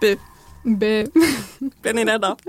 [0.00, 0.16] Bu.
[0.62, 1.10] Bu.
[1.82, 2.36] Blev ni rädda?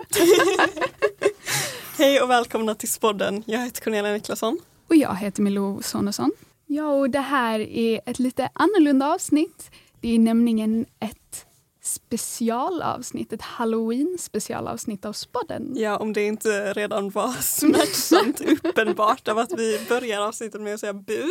[1.98, 3.44] Hej och välkomna till Spodden.
[3.46, 4.60] Jag heter Cornelia Niklasson.
[4.88, 6.32] Och jag heter Milou Sonesson.
[6.66, 9.72] Ja, och det här är ett lite annorlunda avsnitt.
[10.02, 11.46] Det är nämligen ett
[11.82, 15.74] specialavsnitt, ett halloween specialavsnitt av Spodden.
[15.76, 20.80] Ja, om det inte redan var smärtsamt uppenbart av att vi börjar avsnittet med att
[20.80, 21.30] säga bu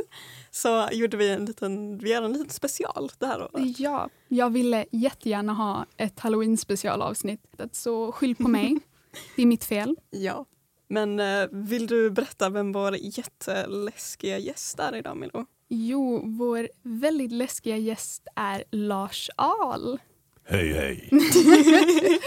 [0.51, 3.81] så gjorde vi en liten, vi gör en liten special det här året.
[3.81, 7.41] Ja, jag ville jättegärna ha ett halloween specialavsnitt,
[7.73, 8.79] så skyll på mig.
[9.37, 9.97] Det är mitt fel.
[10.11, 10.45] Ja,
[10.89, 15.47] men eh, vill du berätta vem vår jätteläskiga gäst är idag Milo?
[15.69, 19.99] Jo, vår väldigt läskiga gäst är Lars Ahl.
[20.49, 21.11] Hej hej!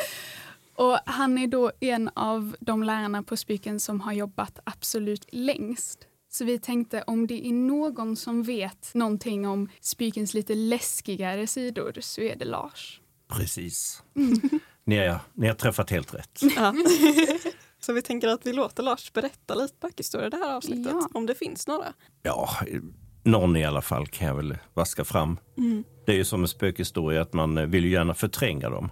[0.75, 5.99] Och han är då en av de lärarna på Spiken som har jobbat absolut längst.
[6.31, 11.93] Så vi tänkte om det är någon som vet någonting om Spikens lite läskigare sidor
[11.99, 13.01] så är det Lars.
[13.27, 14.03] Precis.
[14.83, 16.39] Ni, har, ni har träffat helt rätt.
[16.55, 16.73] Ja.
[17.79, 21.09] Så vi tänker att vi låter Lars berätta lite backhistoria det här avsnittet, Ja.
[21.13, 21.93] om det finns några.
[22.23, 22.49] Ja,
[23.23, 25.37] någon i alla fall kan jag väl vaska fram.
[26.05, 28.89] Det är ju som en spökhistoria att man eh, vill ju gärna förtränga dem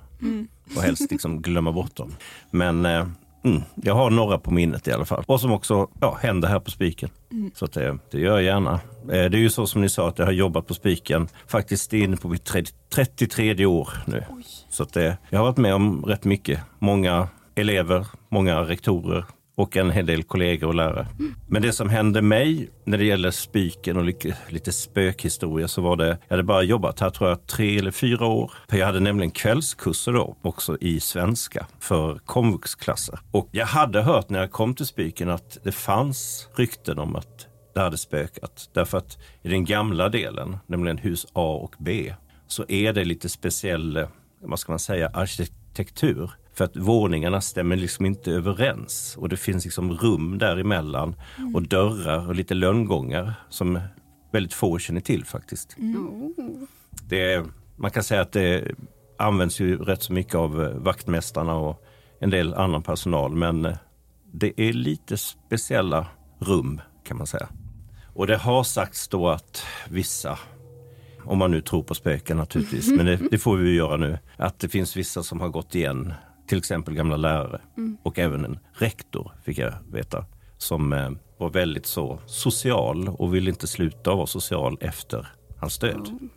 [0.75, 2.15] och helst liksom glömma bort dem.
[2.51, 3.07] Men eh,
[3.43, 5.23] mm, jag har några på minnet i alla fall.
[5.27, 7.09] Och som också ja, händer här på Spiken.
[7.53, 8.73] Så att det, det gör jag gärna.
[9.01, 11.93] Eh, det är ju så som ni sa att jag har jobbat på Spiken faktiskt
[11.93, 14.23] inne på mitt 30, 33 år nu.
[14.69, 16.59] Så att det, jag har varit med om rätt mycket.
[16.79, 19.25] Många elever, många rektorer
[19.59, 21.07] och en hel del kollegor och lärare.
[21.47, 24.05] Men det som hände mig när det gäller Spiken och
[24.49, 28.25] lite, spökhistoria så var det, jag hade bara jobbat här tror jag tre eller fyra
[28.25, 28.51] år.
[28.69, 33.19] För jag hade nämligen kvällskurser då också i svenska för komvuxklasser.
[33.31, 37.47] Och jag hade hört när jag kom till Spiken att det fanns rykten om att
[37.73, 38.69] det hade spökat.
[38.73, 42.13] Därför att i den gamla delen, nämligen hus A och B,
[42.47, 44.07] så är det lite speciell, eh,
[44.41, 46.31] vad ska man säga, arkitektur.
[46.59, 51.15] För att våningarna stämmer liksom inte överens och det finns liksom rum däremellan
[51.53, 53.79] och dörrar och lite lönngångar som
[54.31, 55.75] väldigt få känner till faktiskt.
[55.77, 56.63] Oh.
[57.09, 58.71] Det man kan säga att det
[59.17, 61.85] används ju rätt så mycket av eh, vaktmästarna och
[62.19, 63.77] en del annan personal men eh,
[64.31, 66.07] det är lite speciella
[66.39, 67.49] rum kan man säga.
[68.13, 70.39] Och det har sagts då att vissa,
[71.23, 74.17] om man nu tror på spöken naturligtvis, men det, det får vi ju göra nu,
[74.37, 76.13] att det finns vissa som har gått igen,
[76.49, 77.61] till exempel gamla lärare
[78.03, 80.25] och även en rektor fick jag veta,
[80.57, 85.27] som eh, var väldigt så social och ville inte sluta vara social efter
[85.59, 86.29] hans död.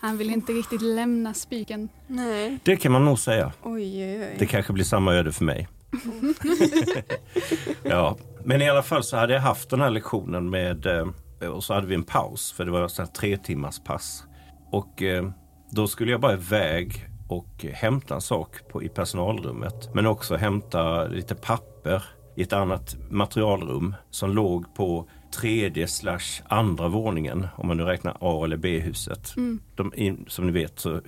[0.00, 1.88] Han vill inte riktigt lämna Spiken.
[2.06, 2.58] Nej.
[2.64, 3.52] Det kan man nog säga.
[3.62, 4.36] Oj, oj, oj.
[4.38, 5.68] Det kanske blir samma öde för mig.
[7.82, 11.64] ja, men i alla fall så hade jag haft den här lektionen med eh, och
[11.64, 14.24] så hade vi en paus för det var så här tre timmars pass.
[14.70, 15.30] Och eh,
[15.70, 19.94] då skulle jag bara iväg och hämta en sak på, i personalrummet.
[19.94, 22.04] Men också hämta lite papper
[22.36, 25.08] i ett annat materialrum som låg på
[25.40, 29.32] tredje slash andra våningen om man nu räknar A eller B-huset.
[29.74, 31.00] De, in, som ni vet så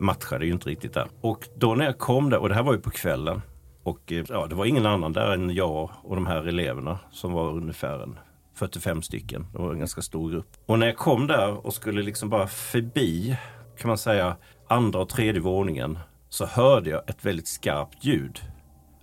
[0.00, 1.08] matchade ju inte riktigt där.
[1.20, 3.42] Och då när jag kom där, och det här var ju på kvällen,
[3.82, 7.32] och eh, ja, det var ingen annan där än jag och de här eleverna som
[7.32, 8.18] var ungefär en
[8.54, 9.46] 45 stycken.
[9.52, 10.46] Det var en ganska stor grupp.
[10.66, 13.36] Och när jag kom där och skulle liksom bara förbi,
[13.78, 14.36] kan man säga,
[14.72, 18.40] andra och tredje våningen så hörde jag ett väldigt skarpt ljud.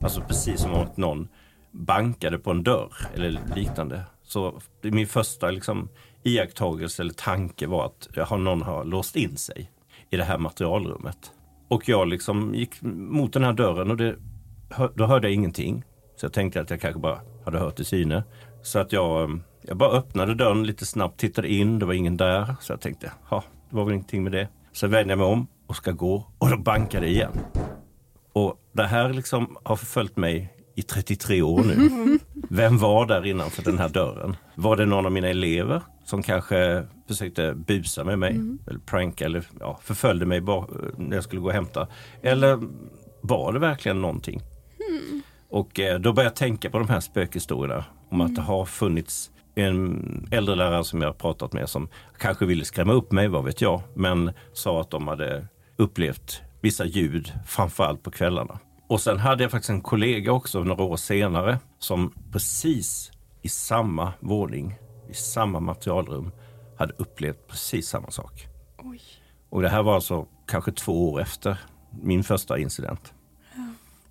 [0.01, 1.27] Alltså precis som om att någon
[1.71, 4.03] bankade på en dörr eller liknande.
[4.23, 5.89] Så min första liksom,
[6.23, 9.71] iakttagelse eller tanke var att någon har låst in sig
[10.09, 11.31] i det här materialrummet.
[11.67, 14.15] Och jag liksom gick mot den här dörren och det,
[14.95, 15.83] då hörde jag ingenting.
[16.15, 18.23] Så jag tänkte att jag kanske bara hade hört i syne.
[18.61, 22.17] Så att jag, eh, jag bara öppnade dörren lite snabbt, tittade in, det var ingen
[22.17, 22.55] där.
[22.61, 24.47] Så jag tänkte, ja, det var väl ingenting med det.
[24.71, 27.39] Så vände jag mig om och ska gå och då bankade det igen.
[28.33, 31.89] Och det här liksom har förföljt mig i 33 år nu.
[32.49, 34.35] Vem var där innanför den här dörren?
[34.55, 39.47] Var det någon av mina elever som kanske försökte busa med mig eller pranka eller
[39.59, 40.67] ja, förföljde mig ba-
[40.97, 41.87] när jag skulle gå och hämta?
[42.21, 42.59] Eller
[43.21, 44.41] var det verkligen någonting?
[45.49, 49.31] Och eh, då började jag tänka på de här spökhistorierna om att det har funnits
[49.55, 51.87] en äldre lärare som jag har pratat med som
[52.17, 55.47] kanske ville skrämma upp mig, vad vet jag, men sa att de hade
[55.79, 58.59] upplevt vissa ljud, framförallt på kvällarna.
[58.87, 63.11] Och sen hade jag faktiskt en kollega också några år senare som precis
[63.41, 64.75] i samma våning,
[65.09, 66.31] i samma materialrum,
[66.77, 68.47] hade upplevt precis samma sak.
[69.49, 71.59] Och det här var alltså kanske två år efter
[72.01, 73.13] min första incident.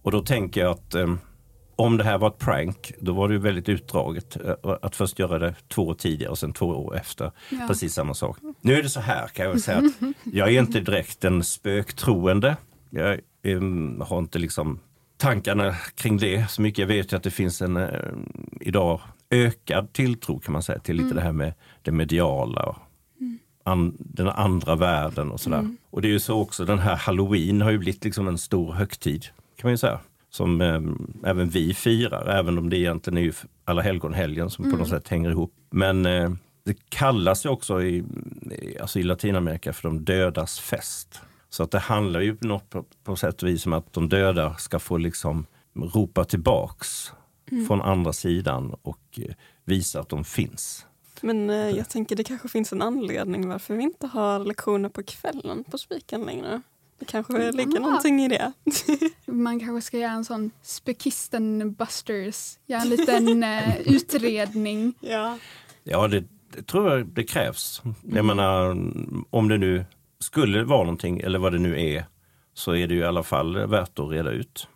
[0.03, 1.15] Och då tänker jag att eh,
[1.79, 5.19] om det här var ett prank, då var det ju väldigt utdraget eh, att först
[5.19, 7.33] göra det två år tidigare och sen två år efter.
[7.51, 7.65] Ja.
[7.69, 8.39] Precis samma sak.
[8.61, 9.85] Nu är det så här kan jag säga att
[10.33, 12.57] jag är inte direkt en spöktroende.
[12.91, 13.61] Jag eh,
[14.01, 14.81] har inte liksom
[15.17, 16.79] tankarna kring det så mycket.
[16.79, 17.89] Jag vet ju att det finns en eh,
[18.61, 22.77] idag ökad tilltro kan man säga till lite det här med det mediala och
[23.65, 25.77] an, den andra världen och sådär.
[25.91, 28.73] Och det är ju så också, den här halloween har ju blivit liksom en stor
[28.73, 29.27] högtid
[29.57, 30.01] kan man ju säga.
[30.31, 30.81] Som eh,
[31.31, 33.33] även vi firar, även om det egentligen är ju
[33.65, 35.55] alla helgonhelgen som på något sätt hänger ihop.
[35.71, 36.31] Men eh,
[36.65, 38.05] det kallas ju också i,
[38.81, 41.21] alltså i Latinamerika för de dödas fest.
[41.51, 44.55] Så att det handlar ju något på, på sätt och vis om att de döda
[44.55, 47.13] ska få liksom ropa tillbaks
[47.67, 49.35] från andra sidan och eh,
[49.65, 50.87] visa att de finns.
[51.21, 55.03] Men eh, jag tänker det kanske finns en anledning varför vi inte har lektioner på
[55.03, 56.63] kvällen på Spiken längre.
[56.99, 57.81] Det kanske ligger Ja.
[57.81, 58.53] någonting i det.
[59.33, 64.95] Man kanske ska göra en sån spökisten busters, göra en liten eh, utredning.
[65.01, 65.39] Ja.
[65.85, 66.25] Ja, det,
[66.57, 67.83] det tror jag det krävs.
[68.13, 68.77] Jag menar,
[69.31, 69.85] om det nu
[70.21, 72.05] skulle vara någonting, eller vad det nu är,
[72.55, 74.69] så är det ju i alla fall värt att reda ut.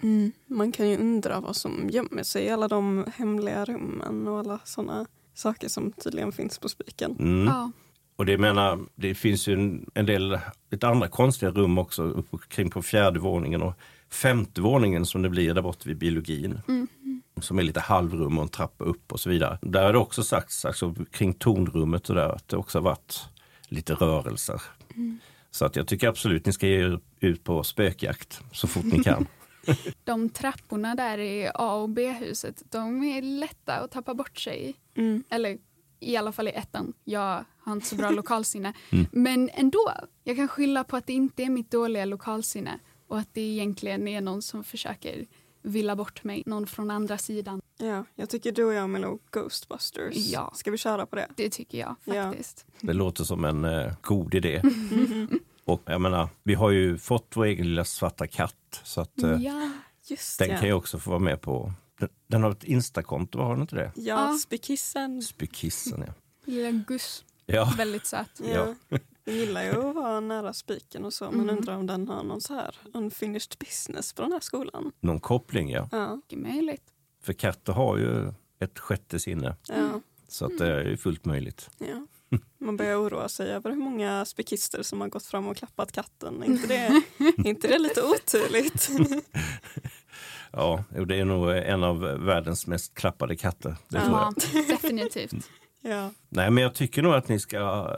[0.47, 4.61] Man kan ju undra vad som gömmer sig i alla de hemliga rummen och alla
[4.65, 7.17] sådana saker som tydligen finns på Spiken.
[7.19, 7.47] Mm.
[7.47, 7.71] Ja.
[8.17, 10.39] Och det menar, det finns ju en, en del
[10.71, 13.75] lite andra konstiga rum också upp kring på fjärde våningen och
[14.11, 16.61] femte våningen som det blir där borta vid biologin.
[17.41, 19.59] Som är lite halvrum och en trappa upp och så vidare.
[19.63, 23.25] Där har det också sagts, alltså, kring tornrummet och där, att det också har varit
[23.69, 24.63] lite rörelser.
[25.51, 29.03] Så att jag tycker absolut ni ska ge er ut på spökjakt så fort ni
[29.03, 29.27] kan.
[30.05, 35.01] De trapporna där i A och B-huset, de är lätta att tappa bort sig i.
[35.01, 35.25] Mm.
[35.31, 35.59] Eller
[36.01, 36.93] i alla fall i ettan.
[37.05, 38.73] Jag har inte så bra lokalsinne.
[39.13, 39.93] Men ändå,
[40.25, 42.79] jag kan skylla på att det inte är mitt dåliga lokalsinne
[43.09, 45.27] och att det egentligen är någon som försöker
[45.63, 47.61] villa bort mig, någon från andra sidan.
[47.79, 50.15] Ja, jag tycker du och jag Milo Ghostbusters.
[50.17, 50.53] Ja.
[50.55, 51.29] Ska vi köra på det?
[51.37, 52.13] Det tycker jag Ja.
[52.31, 52.67] faktiskt.
[52.81, 54.63] Det låter som en eh, god idé.
[55.65, 58.81] Och jag menar, vi har ju fått vår egen lilla svarta katt.
[58.85, 59.71] Så att eh, Ja,
[60.07, 60.59] Just den ja.
[60.59, 61.73] kan ju också få vara med på.
[62.01, 63.93] Den, den har ett instakonto, har den inte det?
[63.95, 64.39] Ja, Ja.
[64.39, 65.23] Spykissen.
[65.23, 66.13] Spykissen ja.
[66.45, 67.25] lilla Gus.
[67.47, 68.41] Ja, Väldigt söt.
[68.45, 68.75] Ja.
[68.89, 69.01] Den
[69.37, 71.57] gillar ju att vara nära spiken och så men Mm.
[71.59, 74.93] undrar om den har någon så här unfinished business på den här skolan.
[75.01, 75.89] någon koppling ja.
[75.93, 76.83] Ja, Mycket möjligt.
[77.23, 79.57] För katter har ju ett sjätte sinne.
[79.69, 81.71] ja, Så att det är ju fullt möjligt.
[81.79, 82.07] ja.
[82.59, 86.43] Man börjar oroa sig över hur många spikister som har gått fram och klappat katten.
[86.43, 86.75] Är inte det,
[87.19, 88.89] är inte det lite oturligt?
[90.53, 93.77] Ja, det är nog en av världens mest klappade katter.
[93.89, 94.35] Det tror jag.
[94.55, 95.51] Ja, definitivt.
[95.83, 96.11] Ja.
[96.29, 97.91] Nej, men jag tycker nog att ni ska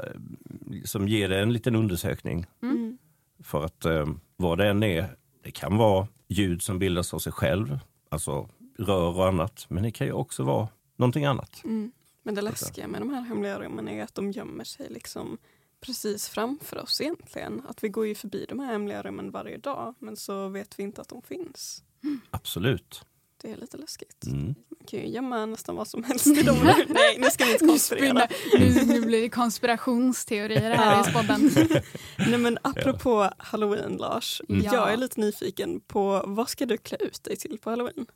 [0.66, 2.46] liksom ge det en liten undersökning.
[2.62, 2.98] Mm.
[3.42, 7.32] För att eh, vad det än är, det kan vara ljud som bildas av sig
[7.32, 7.78] själv,
[8.08, 8.48] alltså
[8.78, 9.66] rör och annat.
[9.68, 11.64] Men det kan ju också vara någonting annat.
[11.64, 11.92] Mm.
[12.22, 15.38] Men det läskiga med de här hemliga rummen är att de gömmer sig liksom
[15.80, 17.62] precis framför oss egentligen.
[17.68, 20.82] Att vi går ju förbi de här hemliga rummen varje dag men så vet vi
[20.82, 21.84] inte att de finns.
[22.30, 23.04] Absolut.
[23.44, 24.26] Det är lite läskigt.
[24.26, 24.44] Mm.
[24.46, 26.56] Man kan ju gömma nästan vad som helst i dem.
[26.88, 28.28] Nej, nu ska vi inte konspirera.
[28.58, 31.10] nu, nu blir det konspirationsteorier här Ja.
[31.10, 31.50] i podden.
[32.18, 34.42] Nej, men apropå halloween Lars.
[34.48, 34.62] Mm.
[34.64, 34.88] Jag Ja.
[34.88, 38.06] är lite nyfiken på vad ska du klä ut dig till på halloween?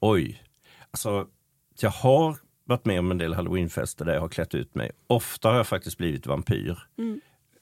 [0.00, 0.42] Oj.
[0.90, 1.26] Alltså,
[1.80, 4.90] jag har varit med om en del halloweenfester där jag har klätt ut mig.
[5.06, 6.78] Ofta har jag faktiskt blivit vampyr.
[6.98, 7.20] Mm.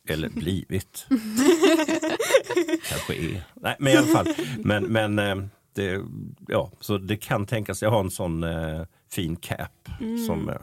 [0.08, 1.06] Eller blivit.
[2.88, 3.42] Kanske är.
[3.54, 4.28] Nej, men i alla fall.
[4.58, 5.36] Men, men eh,
[5.76, 6.02] det,
[6.48, 7.82] ja, så det kan tänkas.
[7.82, 9.88] Jag har en sån eh, fin cap
[10.26, 10.56] som eh,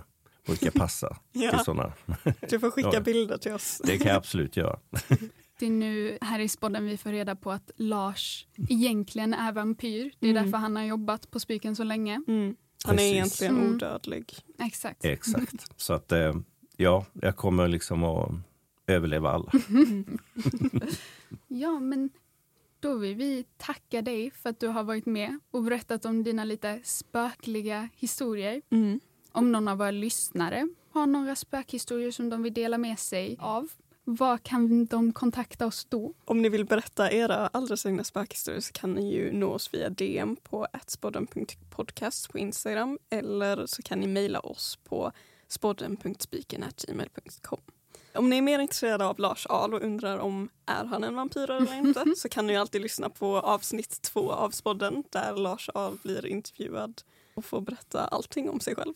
[0.46, 1.50] brukar passa Ja.
[1.52, 1.94] till såna.
[2.50, 3.00] Du får skicka Ja.
[3.02, 3.82] bilder till oss.
[3.84, 4.80] Det kan jag absolut göra.
[5.60, 10.12] Det är nu här i spodden vi får reda på att Lars egentligen är vampyr.
[10.20, 10.44] Det är Mm.
[10.44, 12.22] därför han har jobbat på Spiken så länge.
[12.28, 12.56] Mm.
[12.86, 13.14] Han är Precis.
[13.14, 13.76] egentligen Mm.
[13.76, 14.34] odödlig.
[14.60, 15.06] Exakt.
[15.06, 15.82] Exakt.
[15.82, 16.34] Så att eh,
[16.78, 18.32] ja, jag kommer liksom att
[18.88, 19.52] överleva alla.
[21.48, 22.10] Ja, men
[22.84, 26.44] då vill vi tacka dig för att du har varit med och berättat om dina
[26.44, 28.62] lite spökliga historier.
[28.70, 29.00] Mm.
[29.32, 33.70] Om någon av våra lyssnare har några spökhistorier som de vill dela med sig av,
[34.04, 36.14] vad kan de kontakta oss då?
[36.26, 39.90] Om ni vill berätta era alldeles egna spökhistorier så kan ni ju nå oss via
[39.90, 45.12] DM på atspodden.podcast på Instagram eller så kan ni mejla oss på
[45.48, 47.60] spodden.spiken.gmail.com.
[48.16, 51.52] Om ni är mer intresserade av Lars Ahl och undrar om är han en vampyr
[51.52, 55.98] eller inte så kan ni alltid lyssna på avsnitt två av Spodden där Lars Ahl
[56.04, 57.02] blir intervjuad
[57.36, 58.94] och får berätta allting om sig själv.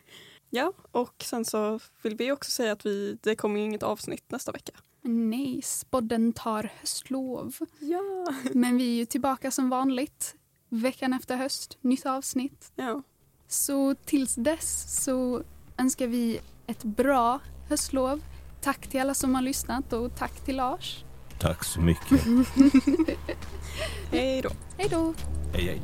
[0.50, 4.52] ja, och sen så vill vi också säga att vi, det kommer inget avsnitt nästa
[4.52, 4.72] vecka.
[5.02, 7.56] Nej, spodden tar höstlov.
[7.80, 8.26] Ja.
[8.52, 10.34] Men vi är ju tillbaka som vanligt
[10.68, 12.72] veckan efter höst, nytt avsnitt.
[12.74, 13.02] Ja.
[13.48, 15.42] Så tills dess så
[15.78, 18.22] önskar vi ett bra höstlov.
[18.60, 21.04] Tack till alla som har lyssnat och tack till Lars.
[21.38, 22.10] Tack så mycket.
[24.10, 24.50] Hej då.
[24.78, 25.14] Hej då!
[25.52, 25.82] Hej hej.